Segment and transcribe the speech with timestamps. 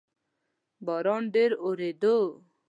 [0.85, 2.15] باران ډیر اوورېدو